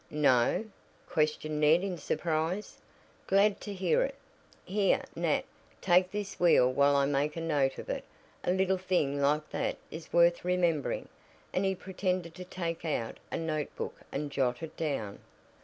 "No?" 0.09 0.65
questioned 1.07 1.59
Ned 1.61 1.83
in 1.83 1.95
surprise. 1.95 2.79
"Glad 3.27 3.61
to 3.61 3.71
hear 3.71 4.01
it. 4.01 4.15
Here, 4.65 5.03
Nat, 5.15 5.43
take 5.79 6.09
this 6.09 6.39
wheel 6.39 6.73
while 6.73 6.95
I 6.95 7.05
make 7.05 7.35
a 7.35 7.39
note 7.39 7.77
of 7.77 7.87
it. 7.87 8.03
A 8.43 8.49
little 8.51 8.79
thing 8.79 9.21
like 9.21 9.47
that 9.51 9.77
is 9.91 10.11
worth 10.11 10.43
remembering," 10.43 11.07
and 11.53 11.65
he 11.65 11.75
pretended 11.75 12.33
to 12.33 12.43
take 12.45 12.83
out 12.83 13.17
a 13.31 13.37
notebook 13.37 13.93
and 14.11 14.31
jot 14.31 14.63
it 14.63 14.75
down. 14.75 15.19